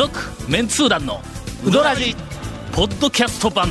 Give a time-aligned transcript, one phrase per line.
[0.00, 0.18] 続
[0.48, 1.20] メンツー団の
[1.62, 2.16] ウドラジ
[2.72, 3.68] ポッドキャスト版。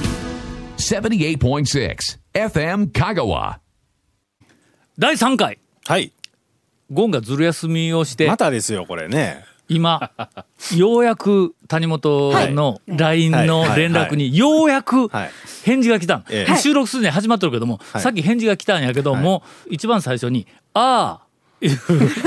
[0.77, 1.97] 78.6
[2.35, 3.57] FM Kagawa.
[4.99, 5.57] 第3回。
[5.87, 6.13] はい。
[6.91, 9.43] ゴンがずる休みをしてまたですよこれね。
[9.69, 10.11] 今
[10.77, 15.31] ようやく谷本の LINE の連絡にようやくはい。
[15.63, 16.17] 返事が来た。
[16.17, 16.57] ん、ええ。
[16.57, 17.99] 収録すでに始まってるけども、い。
[17.99, 21.25] さっき返事が来たんやけども、一番最初に「ああ」
[21.61, 21.77] い う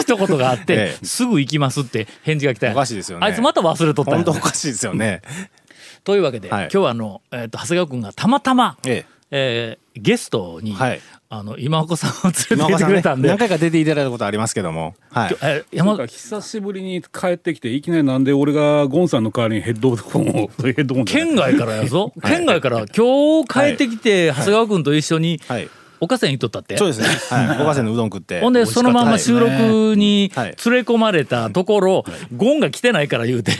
[0.00, 1.06] 一言があって、ええ。
[1.06, 2.70] すぐ行きますって返事が来た。
[2.70, 3.26] おかしいですよね。
[3.26, 5.22] あいつまた忘れとった本当おかしいですよね。
[6.04, 6.62] というわけで、はい。
[6.64, 9.78] 今日はあの、えー、と長谷川君がたまたま、ええ。
[9.78, 11.00] ーゲストに、はい。
[11.34, 14.94] あの今岡さんを連今れてきてくれたんで、何回か出ていただいたことありますけども。
[15.10, 15.36] はい。
[15.42, 25.70] え山なんか久しぶりに帰ってきていきなりなんで俺がゴンさんの代わりにヘッドホンをヘッドホン県外からやぞ、県外から今日帰ってきて、長谷川君と一緒にはい
[26.02, 27.06] 岡線行っとったって、そうですね。
[27.06, 27.58] はい。
[27.58, 28.40] 五ヶ瀬のうどん食って。
[28.40, 30.56] ほんでそのまま収録にはい。
[30.66, 32.04] 連れ込まれたところ、
[32.36, 33.52] ゴンが来てないから言うて、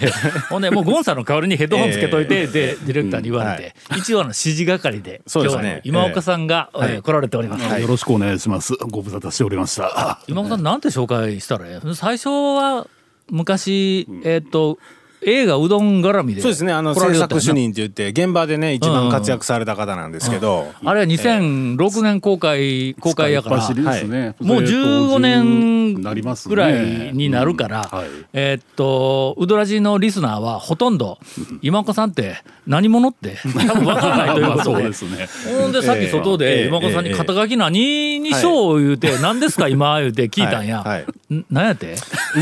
[0.50, 5.82] ほんでもうゴンさんの代わりにヘッドホンつけといて、でディレクターに言われて、一応あの指示係でそうですね。
[5.84, 7.02] 今日は今岡さんが、えー。
[7.02, 7.80] 来られております。
[7.80, 8.74] よろしくお願いします。
[8.90, 10.18] ご無沙汰しておりました。
[10.26, 11.94] 今岡さんなんて紹介したらええ？
[11.94, 12.86] 最初は
[13.30, 14.78] 昔、えーっと
[15.24, 16.72] 映画うどん絡みでそうですね。
[16.72, 20.66] あの制作主任って言って現場でね一番活躍された方なんですけど。
[20.84, 24.34] あれは2006年公開公開やから使いっ走りですね。
[24.40, 26.54] もう15年なりますね。
[26.54, 27.98] ぐらいになるから、うん。
[27.98, 28.08] はい。
[28.32, 31.18] えーっとウドラジのリスナーはほとんど
[31.62, 34.88] 今岡さんって何者って 多分分からないというまあそうことで。
[34.88, 35.28] ですね。
[35.60, 40.78] ほんでさっき外えでえ今岡さんに「肩書き何にしよう?」言うて「何ですか今」言うて聞いたんや。
[40.82, 41.04] はい。
[41.04, 41.34] はい。
[41.34, 41.94] ん何やって？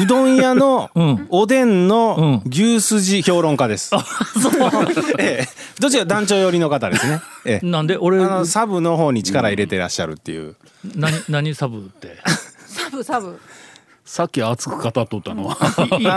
[0.03, 1.27] うどん屋のうん。
[1.31, 3.91] おでんのうん牛すじ評論家です。
[5.19, 5.49] ええ
[5.81, 7.21] どちら団長寄りの方ですね。
[7.45, 7.97] ええなんで？
[7.97, 10.57] 俺あのサブの方に力入れてらっしゃるっていう。
[10.95, 12.19] 何何サブって？
[12.67, 13.39] サブサブ。
[14.11, 15.57] さっき熱く語っとったのは。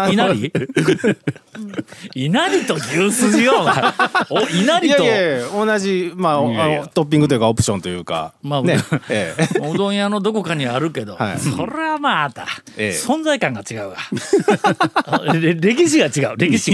[0.10, 0.52] いいなり
[2.16, 3.62] いなり と牛すじは
[4.32, 4.44] お前。
[4.46, 8.34] おいないりとやいやいや同じまああのトッピングというかオプションというか。
[8.42, 8.80] まあね。
[9.10, 9.70] ええ。
[9.70, 11.38] うどん屋のどこかにあるけど、はい。
[11.38, 12.48] それはまた、
[12.78, 12.90] ええ。
[13.00, 13.98] 存在感が違うわ。
[15.62, 16.74] 歴史が違う歴史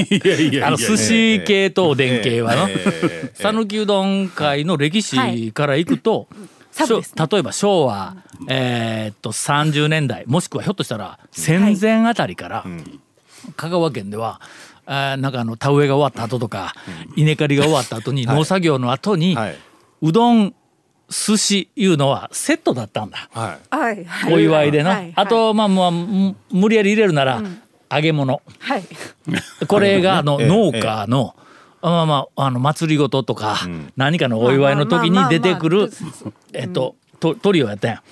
[0.63, 7.27] あの寿司系とおでん系はのええええ讃岐うどん界の歴史からいくと、サブですね。
[7.31, 8.15] 例えば昭和、
[8.47, 12.65] えーっと30年代もしくはひょっとしたら戦前あたりから、
[13.55, 14.41] 香川県では
[14.85, 16.73] あーなんかあの田植えが終わった後とか、
[17.15, 19.57] 稲刈りが終わった後に、農作業の後に、はい。
[20.01, 20.55] うどん
[21.09, 23.29] 寿司いうのはセットだったんだ。
[23.31, 23.75] はい。
[23.75, 24.05] はい。
[24.05, 24.33] はい。
[24.33, 25.11] お祝いでな、はい。
[25.15, 27.43] あとまあまあむ無理やり入れるなら、
[27.91, 28.41] 揚げ物。
[28.59, 28.83] はい。
[29.67, 30.47] これがあのええ。
[30.47, 31.35] 農家の、
[31.81, 33.57] まあまああの祭りごととか、
[33.95, 35.89] 何かのお祝いの時に出てくる
[36.53, 37.91] えっととトリオやったん。
[37.91, 38.03] や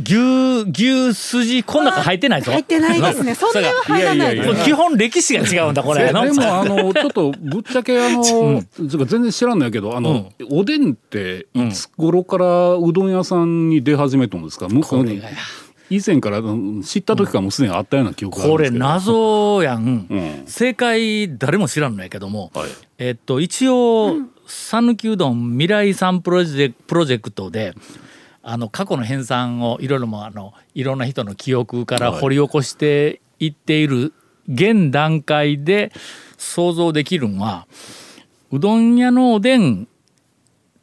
[0.00, 2.52] 牛牛すじこん中入ってないぞ。
[2.52, 3.34] 入ってないですね。
[3.34, 3.62] そん。
[3.62, 4.64] なは入らないですいやいやいや。
[4.64, 6.06] 基本歴史が違うんだこれ。
[6.06, 15.36] でのもあのちょっとぶっちゃけあの、つうか全然知らんないけどあの、おでんっていつ頃からうどん屋さんに出始めたんですか、むこれがや
[15.90, 18.84] 以前からうん知った時からもうすでにあったような記憶があるこれんですけど。
[18.84, 20.42] 謎やん、うん。
[20.46, 22.70] 正解誰も知らんのやけども、はい。
[22.98, 24.16] えっと一応
[24.46, 27.74] 讃岐、うどん未来さんプロジェプロジェクトで
[28.42, 34.14] あの過去の編纂をいろいろもあのいろんな人の記憶から掘り起こしていっている
[34.48, 35.92] 現段階で
[36.38, 37.66] 想像できるのは
[38.50, 39.86] うどん屋のおでん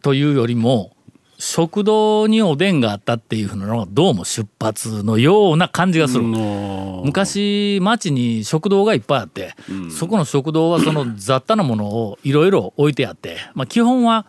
[0.03, 0.94] というよりも
[1.37, 6.23] 食堂におでんがあったっていうのがどうも出発のような感じがする。
[6.23, 9.55] の昔町に食堂がいっぱいあって、
[9.97, 14.25] そこの食堂はその雑多なものをいろいろ置いてあって、まあ、基本は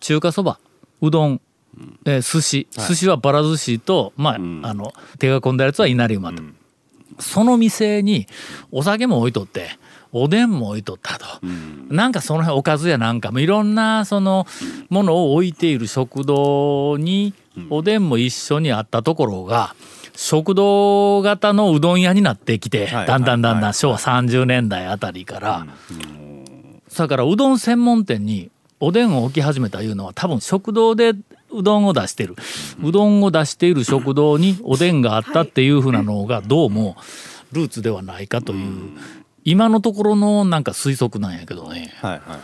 [0.00, 0.58] 中華そば
[1.00, 1.40] うどん、
[2.04, 2.68] えー寿司。
[2.70, 6.42] 寿司はばら寿司と、まああの手が込んだやつは稲荷馬と、
[7.18, 8.26] その店に
[8.70, 9.68] お酒も置いとって
[10.12, 11.26] おでんも置いとったと、
[11.88, 14.46] なんかその辺おかずやなんかもいろんなその
[14.88, 17.34] ものを置いている食堂に
[17.70, 19.74] おでんも一緒にあったところが
[20.14, 25.66] 食堂型のうどん屋になってきて、はいだんだんだんだはいん昭和30年代あたりから、
[26.96, 28.50] だからうどん専門店に
[28.80, 31.12] おでんを置き始めたいうのは多分食堂で
[31.52, 32.34] うどんを出してる、
[32.82, 36.96] うどんを出している食堂におでんがあったっていうふうなのがどうも
[37.52, 38.90] ルーツではないかという、
[39.44, 41.92] 今のところのなんか推測なんやけどね。
[41.96, 42.40] はいはいはい。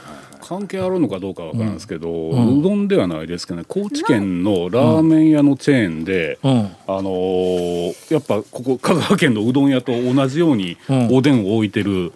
[0.46, 6.52] 関係あるのかどうかわからんですけど、うどんではないですけどね高知県のラーメン屋のチェーンで、うん
[6.86, 12.12] あのーやっぱここ香川県のうどん屋と同じようにうんおでんを置いてる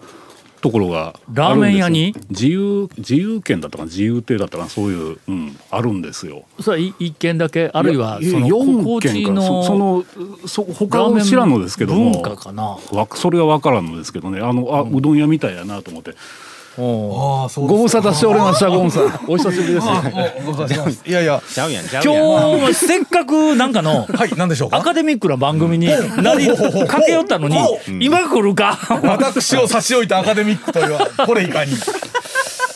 [0.61, 2.15] ところがラーメン屋に？
[2.29, 3.89] 自由自由軒だったかな？
[3.89, 4.69] 自由亭だったかな？
[4.69, 6.45] そういう、うん、あるんですよ。
[6.61, 7.71] それは一軒だけ？
[7.73, 12.13] あるいはその四高知軒かなそそののそ他は知らんのですけども。
[12.13, 12.79] 文化かな？
[12.93, 14.41] わそれは分からんのですけどね。
[14.41, 16.15] あのあ、うどん屋みたいやなと思って
[16.79, 19.05] ああそうご無沙汰しておりましたゴンさん。
[19.27, 20.03] お久しぶりですご無
[20.57, 21.03] 沙汰してます。
[21.05, 21.43] いやいや。
[21.47, 22.19] ちゃうやんちゃう今日
[22.65, 24.77] はせっかくなんかのはい何でしょうか？
[24.77, 27.57] アカデミックな番組になり駆け寄ったのに
[28.01, 28.79] 今来るか？
[29.03, 31.73] 私を差し置いたアカデミックというのはこれいかに。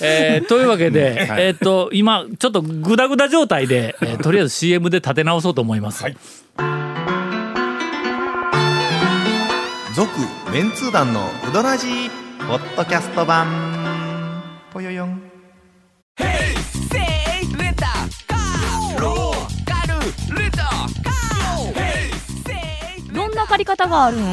[0.03, 6.17] えーというわけで、えーっと今ちょっとグダグダ状態で、えーとりあえず CM で立て直そうと思います、はい。
[9.95, 10.11] 続
[10.53, 12.11] メンツー団のウドラジー
[12.49, 13.84] ポッドキャスト版
[23.55, 24.25] 借り方があるんウ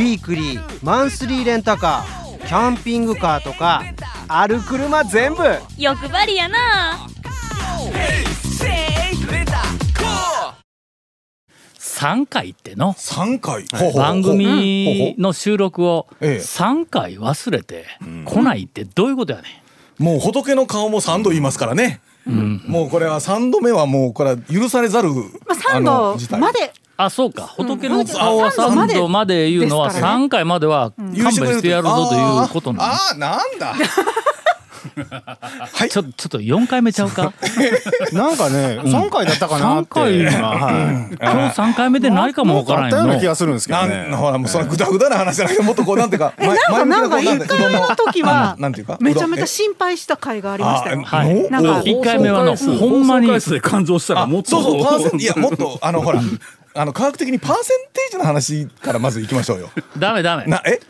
[0.00, 3.84] ィークリーマンスリーレンタカーキャンピングカーとか
[4.26, 5.44] ある車全部。
[5.78, 7.06] 欲張りやな。
[11.78, 12.92] 3回っての？
[12.98, 13.66] 三回。
[13.94, 16.36] 番組の収録をええ。
[16.38, 17.86] 3回忘れて
[18.24, 19.62] 来ないってどういうことやね
[20.00, 20.02] ん？
[20.02, 26.40] もう仏の顔も三度言いますからね、もうこれは三度目はもうこれは許されざる、まあ、3あの度事態。
[26.40, 27.42] まであそうか。
[27.56, 30.24] 仏の顔はあ三度ま3で言うのはですからね。
[30.24, 33.74] 3回までは勘弁してやるぞということなのあなんだ。
[35.74, 37.32] は いちょちょっと4回目ちゃうか？
[38.12, 39.90] なんかね3回だったかなって。
[39.90, 41.16] 3回はい。
[41.20, 42.96] 今日3回目でないかもわからんよ。
[42.96, 51.02] のあったような気がするんですけどなねんほらもうそのぐだぐだな話じゃなくてもっとこうなんていうかえなんかなんか一回目の時はなんていうかめちゃめちゃう心配した回がありましたよ。
[51.04, 51.50] あはい。
[51.50, 53.28] なんか1回目はのほんまに。
[53.60, 55.16] 感情したらもっと。
[55.18, 56.20] いやもっとあのほら
[56.76, 59.70] あの科学的にパーセンテージの話からまずいきましょうよ。
[59.98, 60.44] ダメダメ。
[60.44, 60.80] なえ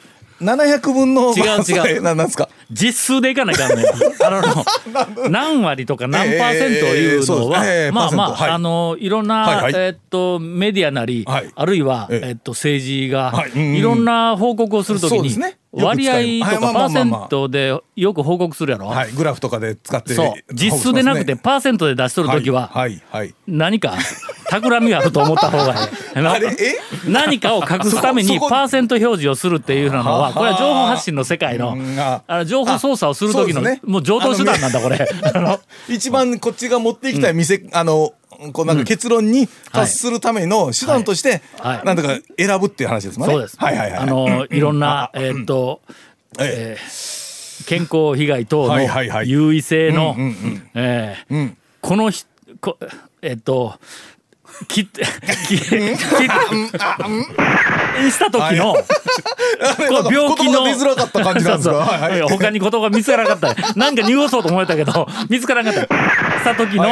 [0.41, 2.03] ？700分の違う違う。
[2.03, 2.49] ななんですか？
[2.71, 3.85] 実数でいかないかんね
[4.25, 4.65] あのの
[5.31, 9.73] 何割とか何パーセントいうのは、ええええまあまあ、あのいろんな、はいはい。
[9.75, 11.51] えーっとメディアなり、はい。
[11.55, 13.51] あるいは、えっと政治が、はい。
[13.51, 13.77] うんうん。
[13.77, 15.31] いろんな報告をするときに、
[15.73, 19.13] 割合とかパーセントでよく報告するやろ、はい。
[19.13, 20.55] グラフとかで使ってそう。
[20.55, 23.01] 実数でなくてパーセントで出しとるときは、はい。
[23.11, 23.33] はい。
[23.47, 23.95] 何か？
[24.51, 25.89] 企みがあると思った方がいい。
[27.11, 30.33] 何かを隠すためにパーセント表示をするっていうのははあ。
[30.33, 31.99] これは情報発信の世界のうん。
[31.99, 32.23] あ。
[32.27, 35.09] あの情報操作をする時のもう上等手段なんだこれ。
[35.89, 38.15] 一番こっちが持っていきたい店、あの
[38.53, 41.43] こうなんか結論に達するための手段として、
[41.85, 43.35] なんとか選ぶっていう話ですもんね。
[43.35, 43.57] そうです。
[43.59, 44.01] はいはいはい。
[44.01, 45.81] あのいろんなえーっと
[46.39, 46.81] ええ。
[46.81, 47.27] ー
[47.67, 50.71] 健康被害等の優位性のうんうんうん。
[50.75, 51.17] え
[51.81, 52.25] このひ
[52.61, 52.79] こ
[53.23, 53.79] えーっと
[54.69, 55.05] 切って
[55.49, 55.97] 切って
[57.97, 58.75] 切した時の
[59.89, 62.11] こう病気のづらかった感じなんですか？
[62.29, 63.73] 他に言葉が見つからなかった。
[63.79, 65.95] なんか濁そうと思えたけど 見つからなかった。
[65.97, 66.85] した時の。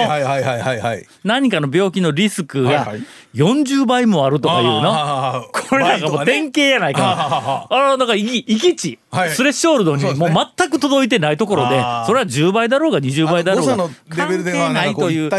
[1.25, 3.03] 何かの病気のリスクがはいはい。
[3.35, 5.45] 40倍もあるとかいうの？
[5.53, 7.67] これなんかもう典型やないか。
[7.71, 9.31] あのなんか行き地、はい。
[9.31, 13.77] スレッショールドにもう全く届いてないところでそれは10倍だろうが20倍だろうが
[14.09, 15.31] 関係ないという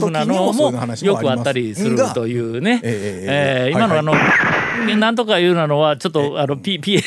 [0.00, 0.72] ふうなのも
[1.02, 4.20] よくあったりするがというね、え今のあの、はい
[4.96, 7.02] なんとかいうのはちょっとあのピピ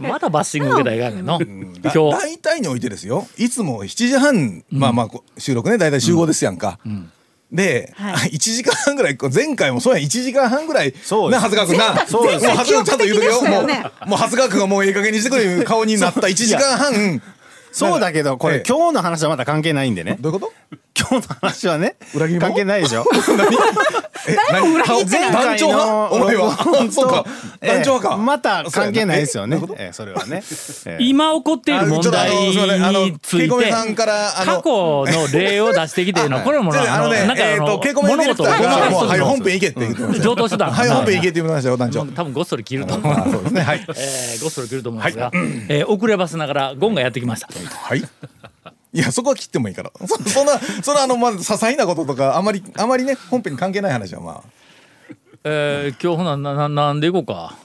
[0.00, 1.24] まだバッシング受けたらいかんねん。
[1.24, 1.38] の
[1.80, 2.12] だ今日。
[2.12, 3.26] 大体においてですよ。
[3.36, 5.08] いつも7時半、まあまあ
[5.38, 5.78] 収録ね。
[5.78, 6.78] 大体集合ですやんか。
[7.52, 8.30] で、はい。
[8.34, 10.04] 1時間半ぐらい前回もそうやん。
[10.04, 12.06] 1時間半ぐらいな長谷川君な。
[12.06, 12.46] そうです。
[12.46, 13.60] もう長谷川君ちゃんと言うとくよ。
[13.60, 13.84] もね。
[14.06, 17.22] うもう長谷川君がもうええ加減にしてくれいう顔になった1時間半
[17.74, 18.62] そうだけどこれええ。
[18.68, 20.16] 今日の話はまだ関係ないんでね。
[20.20, 20.52] どういうこと？
[20.96, 22.46] 今日の話はね裏切り者？
[22.46, 23.04] 関係ないでしょ。
[24.26, 24.72] え何？
[24.74, 25.32] 裏切ってない。
[25.32, 26.56] 団長派お前は？
[26.92, 28.16] そう団長派か。
[28.16, 29.60] また関係ないですよね。
[29.76, 30.42] えええそれはね。
[30.86, 31.04] ええ。
[31.04, 36.40] 今起こっている問題についてさんからあの過去の例を出してきてるの。
[36.42, 40.70] これもなあのねなんかあのえっとケイコメディレ物事を本編行けって上等手段。
[40.70, 42.04] はい本編行けって言ってましたよ団長。
[42.06, 43.12] 多分ごっそり切ると思う。
[43.18, 43.62] あそうですね。
[43.62, 43.84] はい。
[43.88, 45.30] えーごっそり切ると思うんですが、
[45.68, 47.48] えー遅ればせながらゴンがやってきました。
[47.66, 48.02] はい。
[48.92, 49.90] いやそこは切ってもいいから。
[50.06, 54.42] そそんなそのあのまず些細なこととかあまりあまりね本編に関係ない話はまあ。
[55.44, 57.56] えー、今日ほななななんでいこうか。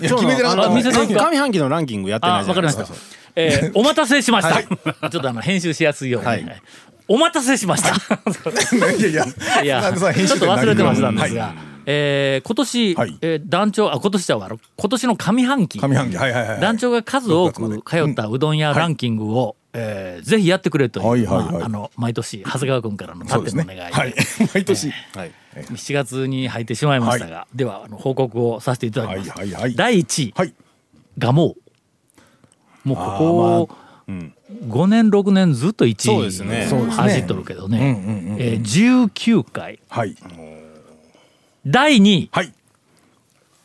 [0.00, 3.16] いや決めてなかった上半期のランキングやってなあいじゃないですかわかりました。
[3.36, 4.62] えー、お待たせしました。
[5.10, 6.28] ちょっとあの編集しやすいように。
[6.28, 6.62] はい
[7.08, 7.90] お待たせしました。
[7.90, 9.24] い やいや
[9.62, 13.18] いや、ちょっと忘れてましたんですが、はいえー今年、はい。
[13.22, 15.78] えー団長あ今年だわ今年の上半期。
[15.78, 16.16] 上半期。
[16.16, 16.60] はいはいはい。
[16.60, 21.52] 団長が数多く通ったうどん屋ランキングを、えーぜひやってくれという、はいはいはい。
[21.54, 23.78] まあ、あの毎年長谷川君からの立っての願い。
[23.78, 24.14] ねはい。
[24.54, 24.90] 毎年。
[25.14, 25.30] はい。
[25.54, 29.30] 7月に入ってしまいましたが、ではあの報告をさせていただきます。
[29.30, 29.74] はいはいはい。
[29.74, 30.52] 第1位、はい。
[31.18, 31.54] ガモ
[32.84, 33.68] もうここ
[34.08, 36.68] 5年6年ずっと1そうですね。
[36.70, 37.78] 位走っとるけどね。
[37.78, 39.80] うんうんうんえー19回。
[39.88, 40.14] はい
[41.68, 42.28] 第2位。
[42.30, 42.54] はい。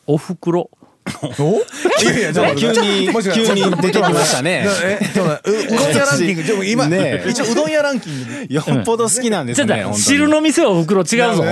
[0.08, 0.72] おふくろ。
[0.81, 0.81] お
[1.12, 4.66] い急に急に出てきましたね。
[4.68, 6.66] ううどん屋ランキング。
[6.66, 6.86] 今、
[7.30, 8.48] 一応うどん屋ランキング。
[8.48, 11.44] でよっぽど好きなんですね汁の店はおふくろ違うぞ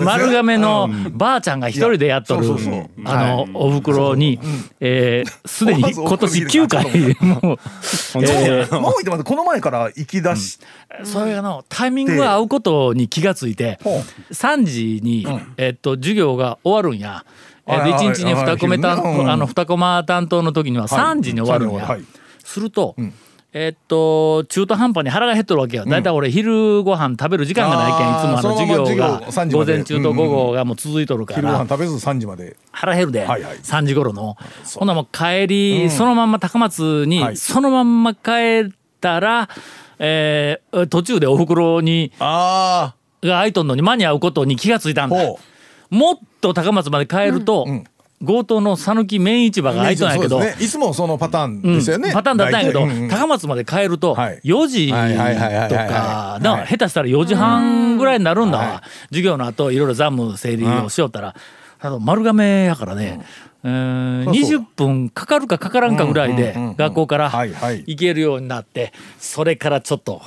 [0.00, 2.46] 丸亀のばあちゃんが一人でやっとる
[3.04, 4.38] あのおふくろに
[4.80, 7.58] えーすでに今年9回もう
[8.12, 8.38] 本当に。
[8.46, 10.58] えーもう言って待ってこの前から行き出し、
[11.04, 17.24] それがのタイミングが合うことに気がついてほ3時に、えっと、授業が終わるんや。
[17.66, 19.30] えっと、はいはい1日に2コマ担はいうん。
[19.30, 21.86] あの2コマ担当の時には3時に終わるんや。
[21.86, 22.04] はい。
[22.44, 23.12] すると、ん。
[23.52, 25.84] えっと中途半端に腹が減っとるわけよ。
[25.86, 29.52] だいたい俺昼ご飯食べる時間がないけんいつもあの授業が授業3時まで。
[29.52, 31.38] 午前中と午後がもう続いとるから。
[31.40, 32.56] 昼ご飯食べず3時まで。
[32.70, 33.56] 腹減るで、はいはい。
[33.58, 34.36] 3時頃の。
[34.74, 37.36] ほんならもう帰り、そのまんま高松に、はい。
[37.36, 38.30] そのまんま帰
[38.68, 38.70] っ
[39.00, 39.48] たら、
[39.98, 45.16] えー途中でおふくろにあが空いとんのに間に合うことに気がついたんだ。
[45.16, 45.38] ほ
[45.90, 47.84] もっと高松まで帰ると、ん
[48.24, 50.56] 強盗の讃岐麺市場あが空いとんやけど、ね。
[50.58, 53.08] いつもそのパターンうんですよね、パターンだったんやけど、うんうん。
[53.08, 54.40] 高松まで帰るとはい。
[54.42, 61.34] 4時とか下手したら4時半ぐらいになるんだわ、は授業の後いろいろ残務整理をしよったら、
[61.78, 63.20] あの丸亀やからね、
[63.64, 64.60] えーそうそう。
[64.60, 66.70] 20分かかるかかからんかぐらいでうんうんうん。
[66.70, 70.22] うん学校から行けるようになってそれからちょっと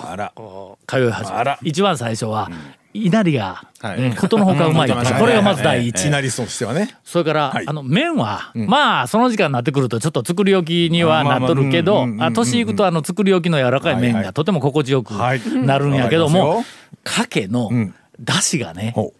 [0.87, 2.49] 通い始めた一番最初は
[2.93, 3.99] 稲荷が、はい。
[3.99, 5.05] うんことのほかうまい、 うん。
[5.19, 6.09] これがまず第一、い。
[6.09, 7.65] なりとしてはねそれから、はい。
[7.67, 15.41] あの麺は、まあその時間になってくるとちょっと作り置きにはなっとるけどまあ年いくとあの作り置きの柔らかい麺がとても心地よくはい。
[15.65, 16.63] なるんやけどもわ
[17.03, 17.93] かけのん。
[18.19, 19.13] だしがねほ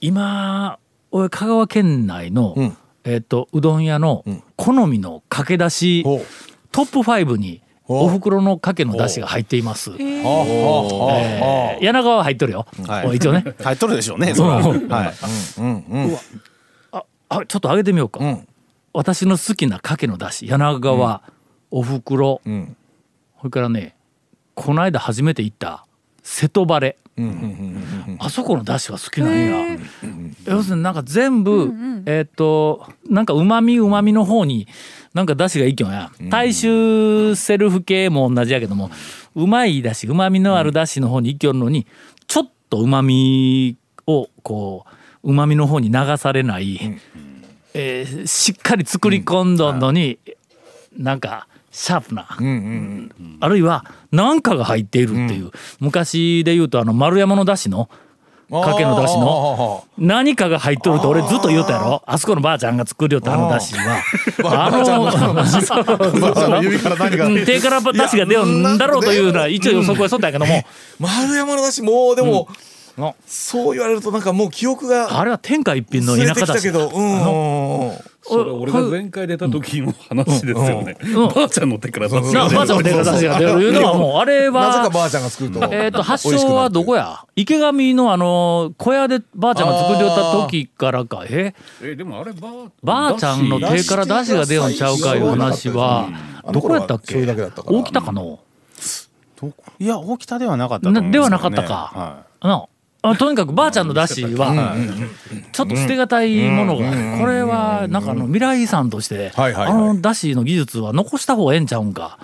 [0.00, 0.78] 今
[1.10, 2.76] 俺香川県内の、うん。
[3.04, 4.24] えっとうどん屋の
[4.56, 6.04] 好みのかけだし
[6.70, 8.08] トップ5にお。
[8.08, 9.90] ふくろのかけのだしが入っています。
[9.98, 10.22] 柳
[11.80, 13.16] 川は入っとるよ、はい。
[13.16, 13.44] 一応ね。
[13.62, 14.58] 入っとるでしょうねそれは。
[14.58, 14.88] うん。
[14.88, 15.12] はい。
[15.58, 16.16] うんうん
[16.92, 18.46] あちょっと上げてみようか、うん。
[18.92, 21.22] 私の好きなかけのだし柳川、
[21.70, 22.76] おふくろ、うん。
[23.38, 23.96] それからね
[24.54, 25.86] この間初めて行った
[26.22, 26.96] 瀬戸バレ。
[27.18, 27.34] うんうんう
[28.12, 29.78] んあそこのだしは好きなんや、
[30.46, 31.72] 要するになんか全部、
[32.06, 34.66] えーっとなんかうまみうまみの方に
[35.12, 35.92] なんかだしがいいきょん。
[35.92, 38.90] や大衆セルフ系も同じやけども
[39.34, 41.86] うまいだしうまみのあるだしの方にいきょるのに
[42.28, 43.76] ちょっとうまみ
[44.06, 44.86] をこ
[45.22, 46.80] ううまみの方に流されない、
[47.74, 50.18] えーしっかり作り込んどんのに、
[50.96, 53.10] なんかシャープな、うんうん
[53.40, 55.50] あるいは何かが入っているっていう、
[55.80, 57.88] 昔で言うとあの丸山のだしの
[58.60, 62.02] かけのだしの何かが入っとると俺ずっと言うたやろ。
[62.06, 64.02] あそこのばあちゃんが作りよったあのだしは。
[64.44, 64.84] あの
[67.46, 70.62] 手からだしが出ようんだろうというのは一応予測はしとったんやけども。
[71.00, 72.46] 丸山のだしもうでもの
[73.26, 76.50] そう言われるとなんかもう記憶があれは天下一品の田舎だし。
[76.52, 77.98] きたけどうんうん。
[78.24, 81.28] それ俺が前回出た時の話ですよね、うん。
[81.28, 84.68] ばあちゃんの手から出すなばあちゃんの手からだしが出るいうのはもうあれは。
[84.68, 85.58] なぜかばあちゃんが作ると。
[85.72, 87.24] えー、と 発祥はどこや？
[87.34, 91.24] 池上のあの小屋でばあちゃんが作りよった時からか。
[91.28, 91.54] え？
[91.82, 92.48] えでもあれば
[92.82, 96.08] ばあちゃんの手から出汁が出よんちゃうかいう話は
[96.52, 97.14] どこやったっけ？
[97.14, 97.78] それだけだったから。
[97.78, 98.38] 大北かの？
[99.80, 101.56] いや大北ではなかったと思うんなではなすけどね。
[101.56, 101.74] かったか。
[101.98, 102.66] はな
[103.02, 104.76] あとにかくばあちゃんのだしは
[105.50, 112.18] ちょっと捨てがたいものがこれはなんかあの未来遺産としてあのだしの技術は残した方がええんちゃうんか。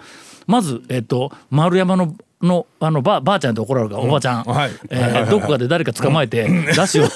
[0.47, 4.71] まずえっと丸山ののあのばばあちゃんって怒られるからおばちゃん、はい。
[4.91, 7.09] えーどこかで誰か捕まえてだしを。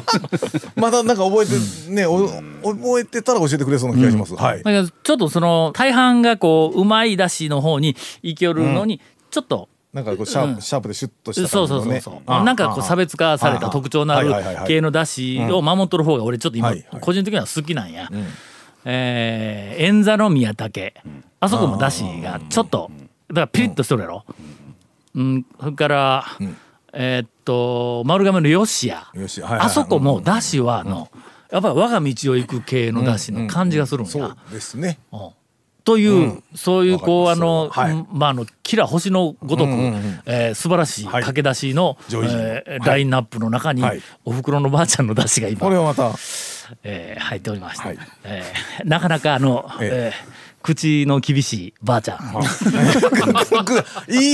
[0.76, 2.28] まだなんか覚えてねお
[2.62, 4.34] 覚えてたら教えてくれそうな気がします。
[4.34, 4.62] はい。
[4.62, 9.00] だちょっとその大半がこううまいだしの方に生きよるのに
[9.30, 10.56] ちょっとなんかこうシャーうん。
[10.56, 12.00] プシャープでシュッとしたそう感じのね。
[12.00, 14.32] そうそうそうあなんかこう差別化された特徴のある
[14.66, 18.08] 系のだしを守っとる方が俺ちょっと今個人的には好きなんや。
[18.84, 20.92] えー円座の宮武。
[21.40, 22.90] あそこもだしがちょっと
[23.28, 24.24] だからピリッとしとるやろ。
[25.14, 25.46] うん。
[25.60, 26.24] それから
[26.92, 29.60] えーっと丸亀のよしはいはいはい。
[29.60, 31.08] あそこもだしはあの
[31.50, 34.10] やっぱり我が道を行く系のだしの感じがするんや。
[34.10, 34.36] そう。
[34.52, 34.98] ですね
[35.88, 37.70] という、そういうこうあの、
[38.12, 39.70] まああのキラ星のごとく、
[40.26, 41.22] えー素晴らしいはい。
[41.22, 42.86] 駆け出しの、はい。
[42.86, 44.02] ラインナップの中に、はい。
[44.26, 45.60] おふくろのばあちゃんの出汁が今。
[45.62, 46.12] これはまた
[46.82, 47.98] えー入っておりまして、はい。
[48.24, 52.20] えーなかなかあの、ええー口の厳しいばあちゃん、い。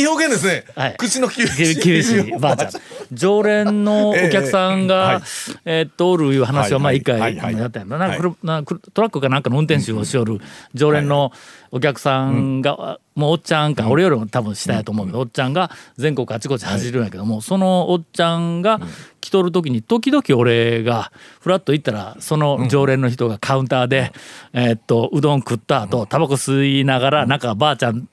[0.01, 0.07] い。
[0.07, 2.71] 表現ですね、はい口の厳しいばあちゃん。
[3.13, 5.21] 常連のお客さんが、
[5.67, 6.97] えーっとおるいう話をまあはい。
[6.97, 7.59] 一回はいはい。
[7.59, 7.99] やったんやな。
[7.99, 10.41] なんかくるなんかトラックかなんかの運転手をしよる
[10.73, 11.31] 常連の
[11.71, 18.81] お客さんが、もうおっちゃんか、俺よりも多分下やと思うけど、おっちゃんが全国あちこち走るんやけども、そのおっちゃんが
[19.25, 24.13] 来とる時に時々俺がフラッと行ったらその常連の人がカウンターで、
[24.53, 28.07] えーっとうどん食った後タバコ吸いながらなんかばあちゃん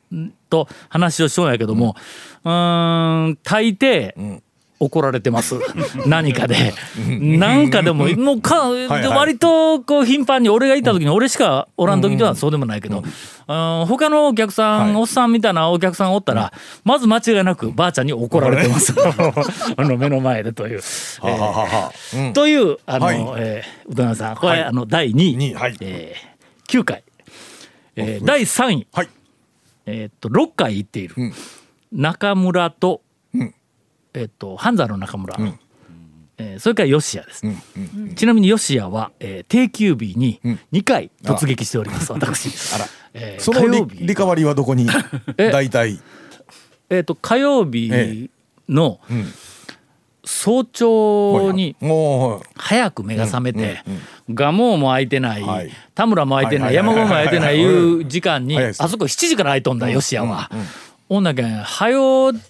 [0.50, 1.96] と話をしようんやけども、
[2.46, 4.42] うーん大抵、
[4.82, 5.56] 怒られてます。
[6.08, 6.74] 何かで。
[7.08, 12.98] なんかでももうかはい割とこう頻繁に俺がいた時に俺しかおらん時ではそうでもないけど。
[12.98, 13.86] うん。
[13.86, 16.52] 他のお客さんおっさんみたいなお客さんおったら
[16.84, 18.94] まず間違いなくばあちゃんに怒られてます。
[19.78, 20.82] あ の目の前でという。
[22.34, 23.18] というあの、はい。
[23.38, 24.36] えーうどん屋さん。
[24.36, 24.64] これ、はい。
[24.64, 27.04] あの第2位、えー9回、
[27.96, 29.10] えー第3位、はい。
[29.86, 31.34] えーっと6回行っている、ん。
[31.92, 33.11] 中村と、ん
[34.14, 35.60] えーっと半沢の中村、ん。
[36.38, 37.62] えーそれから吉谷です、うん
[37.98, 40.40] うんちなみに吉谷は、えー定休日に
[40.72, 42.50] 2回突撃しております、私。
[42.76, 42.86] あら。
[43.14, 44.88] えーそのリリカバリーはどこに？
[45.38, 46.00] え大体。
[46.90, 48.30] えーっと火曜日
[48.68, 49.26] のん。
[50.24, 53.84] 早朝にもう早く目が覚めて、
[54.28, 55.72] 蒲生も空いてない、はい。
[55.96, 60.50] 田村も空いてない、山郷も空いてないいう時間に、あそこ7時から空いとんだ、吉谷は。
[61.12, 62.42] ほんだけん早出る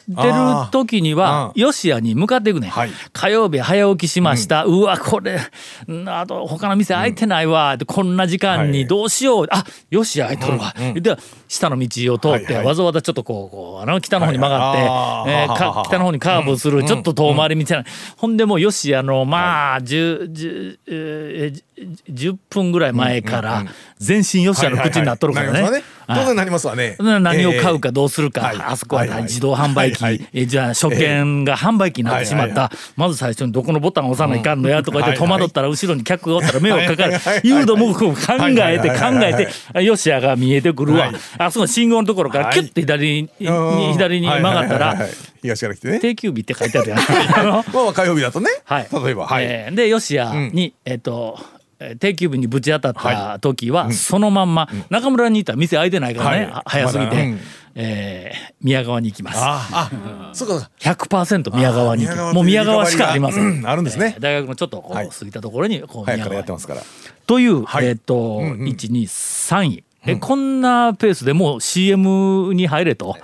[0.70, 2.92] 時にはあ吉谷に向かっていくねん、はい。
[3.12, 5.40] 火曜日早起きしました、うわこれ
[5.88, 12.66] んあと他の店開いてないわ、でこんな時間にどうしよう、あ吉谷開いとるわ、で下の道を通って、はいはい。
[12.68, 17.86] わざわざちょっとこうこうあの北の方に曲がって、はいはえ北の方にカーブするちょっと遠回りみたいな、
[18.18, 21.64] ほんでもう吉谷のまあ 10, 10, えー
[22.08, 23.66] 10分ぐらい前から
[23.98, 25.84] 全身吉谷の口になっとるからね。
[26.08, 26.96] 当然なりますわね。
[27.00, 28.58] な何を買うえかどうするか、はい。
[28.60, 37.02] あそこは自動販売機、えじゃあ初見が販売機になってしまった、まず最初にどこのボタンを押さないかんのやとか言って戸惑ったら後ろに客がおったら目をかかる。
[37.04, 37.62] はいはいはいい。
[37.62, 41.16] うのも考えて考えて吉谷が見えてくるわ、はい。
[41.38, 43.94] あそこの信号のところからキュッて左に,、うん。
[43.94, 45.08] 左に曲がったら
[45.42, 46.00] 東から来てね。
[46.00, 47.00] 定休日って書いてあるやん。
[47.02, 48.50] まあまあ火曜日だとね。
[48.66, 49.28] はい、例えば。
[49.28, 49.46] はい。
[49.46, 51.61] えーで吉谷に、えっ、とえー
[52.00, 56.48] 定休日にぶち当たった時は、そのまんま、中村にいたら店開いてないからね、はい。
[56.52, 57.22] は早すぎて、まだ。
[57.22, 57.40] うん。
[57.76, 59.40] えー宮川に行きます。
[59.42, 59.90] ああ
[60.34, 60.72] そうかそうか。
[60.80, 63.40] 100%宮川にもう宮川しかありませ。
[63.40, 64.14] うんんあるんですね。
[64.18, 65.10] えー大学のちょっとこう、はい。
[65.10, 66.36] 過ぎたところにこう宮川。
[66.36, 66.84] やってますから。
[67.26, 67.88] という、はい。
[67.88, 68.64] えっ、と、うんうん。
[68.66, 69.84] 1、2、3位。
[70.06, 73.18] え、こんなペースでもう CM に入れと。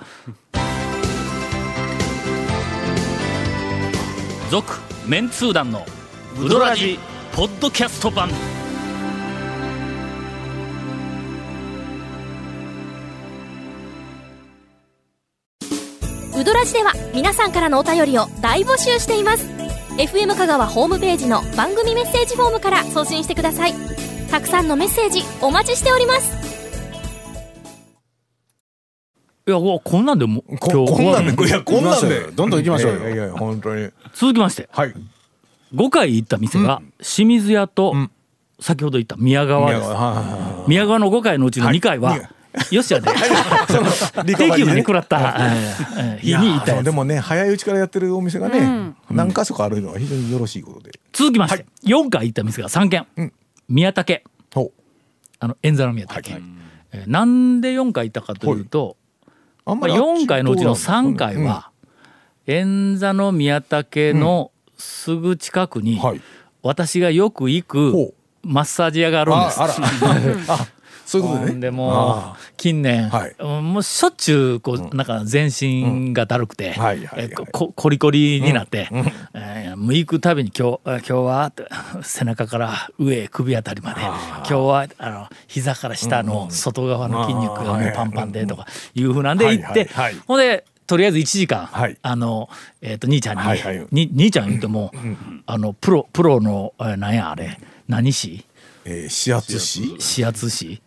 [4.50, 5.84] 続、メンツー団の
[6.40, 6.98] ウドラジ
[7.38, 8.28] ポッドキャスト版。
[8.28, 8.32] ウ
[16.42, 19.46] ドラジでは皆さんからのお便りを大募集しています。
[19.98, 23.74] FM 香川ホームページの番組メッセージフォームから送信してください。
[24.32, 26.36] たくさんのメッセージお待ちしております。
[29.46, 31.46] いや、こんなんでも、ここんなんで。
[31.46, 32.32] いやこんなんで。
[32.32, 32.98] どんどん行きましょうよ。
[32.98, 33.92] いやいやいや本当に。
[34.12, 34.94] 続きまして、はい
[35.74, 37.94] 5回行った店が清水屋と、
[38.60, 39.88] 先ほど言った宮川です。
[40.68, 42.28] 宮川の5回のうちの2回は、はい
[42.70, 43.04] 吉谷
[44.26, 45.50] で 定休日に食らった、
[46.18, 50.98] 日にいやでもね早いうちからやってるお店がね、何箇所かあるのは非常によろしいことで。
[51.12, 53.32] 続きまして、4回行った店が3軒、うん。
[53.68, 54.22] 宮武。
[54.52, 54.72] ほ
[55.38, 56.36] あの円座の宮武、
[56.92, 59.32] えーなんで4回行ったかというと、ま
[59.66, 61.70] あ、あんまり4回のうちの3回は、
[62.46, 66.00] 円座の宮武のすぐ近くに、
[66.62, 69.58] 私がよく行くマッサージ屋があるんです。
[71.08, 71.60] そういうことでね。
[71.60, 73.10] でもう近年、
[73.62, 76.74] もうしょっちゅうこうなんか全身がだるくて、
[77.34, 78.90] ここコリコリになって、
[79.32, 81.52] えーもう行くたびに今日あ今日は
[82.02, 89.88] 背中から上首あたりまで今日はあの膝から下の外側の筋肉がもうパンパンでとかいうふうなんで行って、
[90.26, 91.98] ほんでとりあえず1時間、はい。
[92.00, 92.48] あの、
[92.80, 93.86] えー、と兄ちゃんに,、はいはい。
[93.92, 94.90] に兄ちゃん言っても、
[95.46, 98.44] あのプロプロの、えー、なんやあれ何師
[98.84, 100.80] えー、指圧師指圧師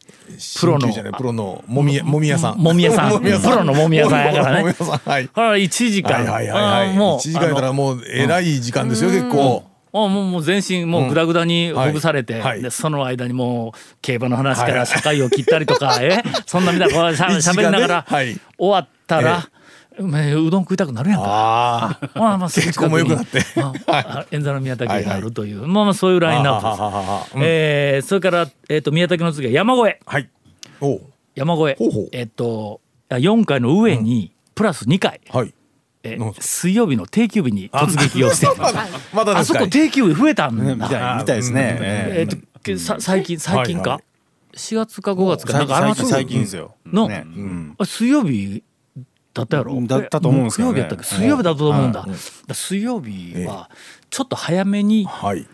[0.59, 2.57] プロのプロのもみやもみ屋さん。
[2.57, 3.21] もみ屋 さん。
[3.21, 4.75] プロのもみ屋さんやからね。
[5.05, 5.29] はい。
[5.33, 9.65] あら1時間、はいはいはいもう一時間やったらもうえらい時間ですよ結構。
[9.93, 12.41] あもうもう全身もうグダグダにほぐされて、はい。
[12.43, 16.23] はいでその間にもう競馬の話からはい社会を切ったりとか、え？
[16.47, 18.39] そんなみたいなしゃしゃべりながらはい。
[18.57, 19.61] 終わったら、まあ
[19.99, 21.99] うどん食いたくなるやんか。
[22.15, 23.41] まあまあ、血行も良くなって。
[23.58, 27.36] ああ円座の宮崎があるという、まあまあそういうラインナップです。
[27.36, 27.41] うん。
[27.43, 29.99] えーそれから、えっと宮崎の次は山越え。
[30.06, 30.30] はい。
[31.36, 31.75] 山越え。
[31.77, 32.10] ほうほう。
[32.13, 35.54] えっと4階の上に、プラス2階、はい。
[36.04, 36.43] えなんですか？
[36.47, 38.47] 水曜日の定休日に突撃をして
[39.13, 41.77] まだあそこ定休日増えたんだ、みたいみたいですね。
[41.82, 43.99] えっとけさ最近最近か、はい。
[43.99, 44.04] は
[44.56, 45.54] 4月か5月か。
[45.54, 46.75] なんかありました最近最近ですよ。
[46.86, 47.08] の？
[47.08, 47.23] ね。
[47.25, 47.75] うん。
[47.77, 48.63] あ水曜日
[49.34, 49.82] だったやろ？
[49.88, 50.74] だったと思うんですけどね。
[50.74, 51.04] 木曜日やったっけ？
[51.06, 52.54] 水曜日だったと思うんだ,、はい。
[52.54, 53.70] 水曜日は
[54.10, 55.48] ちょっと早めに、はい。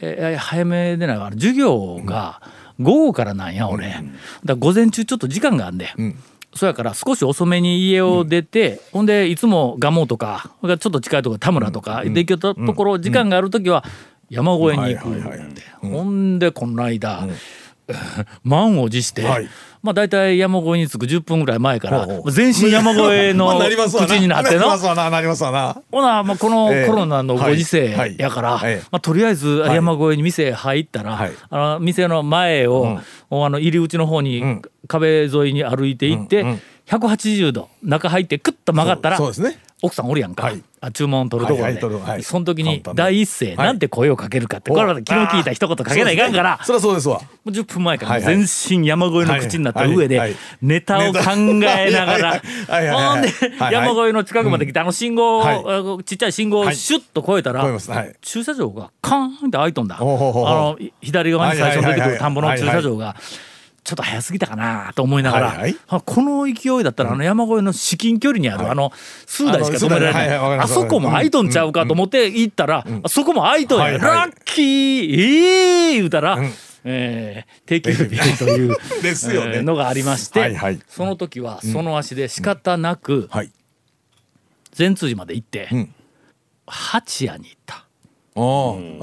[0.00, 2.42] えー早めでないわ授業が
[2.80, 4.02] 午後からなんや俺、だか
[4.44, 6.16] ら午前中ちょっと時間があんで、ん。
[6.54, 13.84] そやから少し遅めに家を出て、ほんでいつも蒲生とかちょっと近いところ田村とかで行けたところ、時間がある時は
[14.28, 15.48] 山越えに行くんで、はいはいはい
[15.80, 17.26] ほんでこの間、
[18.44, 19.48] 満を持して、はい。
[19.82, 25.76] まあ大体山越えに着く10分ぐらい前から全身山越えの 口になってなりのますわななりますわな。
[25.90, 26.86] ほな、まあ、このええ。
[26.86, 28.60] コロナのご時世やから、はい。
[28.60, 28.86] はいええ。
[28.92, 31.32] まあ、とりあえず山越えに店入ったら、はい。
[31.50, 34.62] あの店の前を、あの入り口の方に、ん。
[34.88, 36.60] 壁沿いに歩いていって、うんうん。
[36.86, 40.62] 180度中入ってクッと曲がったらそうそうですね奥さんおるやんか、はい。
[40.80, 43.66] あ注文取るところで、その時に第一声、はい。
[43.66, 47.20] なんて声をかけるかってこれは昨日聞いた一言かけないかんから、そりゃそうですわ。
[47.20, 52.42] もう10分前から全身山越えの口になった上でネタを考えながら
[52.96, 57.66] ほんで山越えの近くまで来てあの信号ちっちゃい信号をシュッと越えたら
[58.20, 59.96] 駐車場がカーンって開いとんだ。
[59.96, 63.16] あの左側に最初に出てくる田んぼの駐車場が。
[63.84, 65.58] ちょっと早すぎたかなと思いながら、はい。
[65.58, 68.92] はいあこの勢いだったらあの山越えの至近距離にある、あの
[69.26, 74.00] 数台しか止められない、はいはいあそこも開いとんちゃうかと思って行ったら、あそこも開いとんや、はいはい。
[74.02, 76.50] ラッキーええー、言うたら、ん。
[76.84, 79.56] えー定休日という ですよね。
[79.56, 80.78] えーのがありまして、はいはい。
[80.88, 83.50] その時はその足で仕方なくはい。
[84.72, 85.92] 善通寺まで行って、ん。
[86.66, 87.74] 八谷に行った。
[87.74, 87.84] あ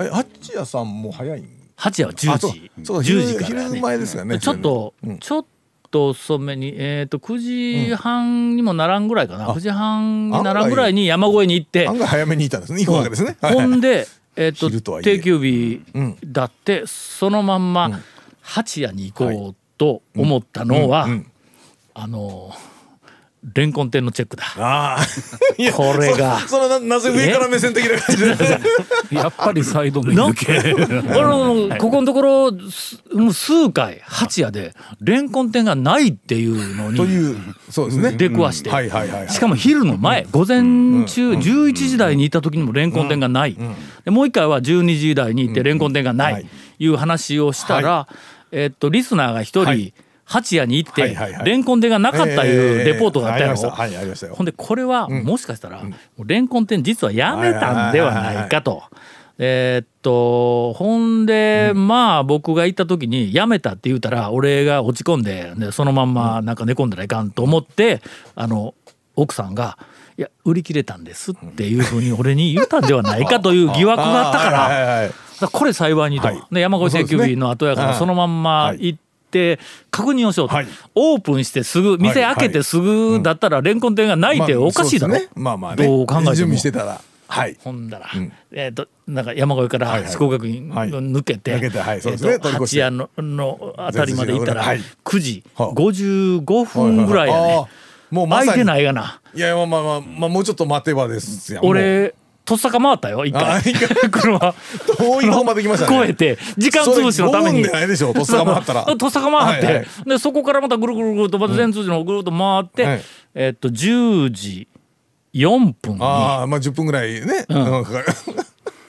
[0.01, 1.58] あえ八谷さんも早いん？
[1.79, 2.51] 八谷は10あそう。
[2.51, 5.19] 時そう10時昼から、ね、昼前ですよねちょっと、うん。
[5.19, 5.45] ちょっ
[5.89, 7.37] と遅めにえっ、と9
[7.87, 11.87] 時半にもならんぐらいかな、9時半にならんぐらいに山越えに行って。
[11.87, 13.37] 案外早めにいたんですね行くわけですね。
[13.41, 18.01] はいほんで、えっと 昼と定休日うんだってそのまんま
[18.41, 21.11] 八谷に行こうと思ったのは、うん。
[21.11, 21.31] うん。
[21.93, 22.53] あの
[23.41, 24.43] レンコン店のチェックだ。
[24.57, 25.05] ああ
[25.57, 26.39] いやこれが。
[26.39, 28.59] そ そのななぜ上から目線的な感じで
[29.11, 30.59] やっぱりサイド目抜け。
[31.09, 37.37] あ のここのところすもう数回八谷でレンコン店がないっていうのにという
[37.69, 38.11] そうですね。
[38.11, 39.29] 出くわして、はいはいはいはい。
[39.29, 43.55] しかも昼の前午前中11時台に行った時にもレンコン店がない、
[44.03, 46.45] でもう一回は12時台に行ってレンコン店がない、はい。
[46.79, 48.07] いう話をしたら、
[48.51, 49.93] えっとリスナーが一人、はい
[50.29, 55.81] 八谷に行って、レンコン店がなかったいうレポートがあったやろ、ほんでこれはもしかしたら、
[56.23, 58.83] レンコン店実はやめたんではないかと。
[59.41, 68.01] えーっとほんで、まあ僕が行った時に辞めたって言うたら俺が落ち込んででそのまんまなんか寝込んだらいかんと思って
[68.35, 68.75] あの
[69.15, 69.77] 奥さんが
[70.17, 75.09] 「いや売り切れたんです」っていうふうに俺に言ったんではないかという疑惑があったから。
[75.47, 76.43] これ幸いにと、はい。
[76.51, 79.59] で山越定休日の後やからそのまんま行って
[79.91, 80.67] 確認をしようと、はい。
[80.95, 85.27] オープンしてすぐ店開けてすぐだったらレンコン店がないっておかしいだろ、まあね。
[85.35, 85.85] まあまあね。
[85.85, 86.35] どう考えても。
[86.35, 87.01] 準備してたら。
[87.27, 87.57] はい。
[87.63, 88.33] ほんだら、ん。
[88.51, 90.11] えっ、となんか山越えからはいはい。
[90.11, 94.79] 四国学院はい抜けて、八谷ののあたりまで行ったらはい。
[95.05, 95.71] 9時はあ。
[95.73, 97.53] 55分ぐらいやね。
[97.55, 97.67] あー。
[98.09, 98.47] もうまさに。
[98.47, 99.21] 空いてないがな。
[99.35, 101.71] いやまあまあまあまあもうちょっと待てばですよもう。
[101.71, 102.15] 俺
[102.49, 103.61] とっさか回ったよ一回。
[104.09, 104.55] 車。
[104.97, 106.01] 遠い方まで来ましたね。
[106.01, 107.63] 越えて時間潰しのために。
[107.63, 108.85] それ5分でないでしょとっさか回ったら。
[108.97, 109.87] とっさか回って、はいはい。
[110.07, 113.01] でそこからまたぐるぐるぐるとまた全通寺のぐるっと回って、はい。
[113.35, 114.67] えっと10時
[115.35, 115.99] 4分に。
[116.01, 118.05] ああまあ10分ぐらいね、うん、かかる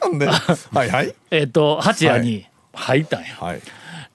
[0.01, 0.17] なん。
[0.19, 1.15] ではいはい。
[1.31, 3.61] えっと八谷に入ったんや、はい。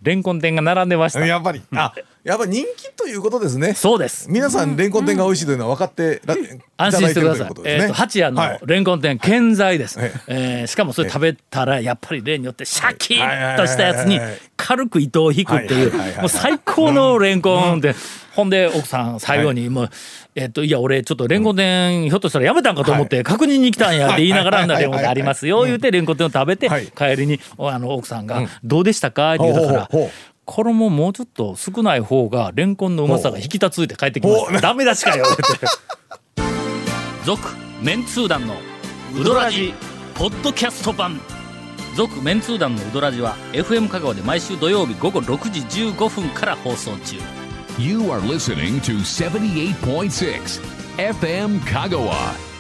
[0.02, 1.24] レンコン店が並んでました。
[1.24, 1.62] やっぱり。
[1.76, 1.94] あ
[2.26, 3.76] やっぱ人気ということですね。
[3.76, 4.28] そうです。
[4.32, 6.36] 皆さんレンコン店が美味しいというのは分かってら、
[6.76, 7.48] 安心してください。
[7.48, 8.60] いねえっと八谷はい。
[8.60, 10.00] のレンコン店健在です。
[10.00, 10.12] はい。
[10.28, 16.20] えーしかもそれ食べたらやっぱり例によってシャキッとしたやつにはいはいはいはい軽く糸を引くっていうはいはいはいはい。
[16.22, 17.94] もう最高のレンコンで
[18.34, 19.90] ほんで奥さん最後にもう
[20.34, 26.88] えっといや俺ちょっとレンコン店ひょっとしたらやめたんかと思って確認に来たんやって言いながらレンコン店ありますよ言うてレンコン店を食べてはい。
[26.88, 29.90] 帰りにおあの奥さんがどうでしたかって言うたから
[30.46, 34.62] 衣もうちょっと少ない方がレンコンのうまさが引き立ついて帰ってきました。
[34.62, 35.26] ダメ出しかよ。
[37.26, 37.42] 続
[37.82, 38.56] メンツー団の
[39.20, 39.74] ウドラジ
[40.14, 41.20] ポッドキャスト版。
[41.96, 47.16] 続メンツー団のウドラジは FM 香川で毎週土曜日午後6時15分から放送中。
[47.80, 50.62] You are listening to 78.6
[50.98, 52.55] FM Kagawa.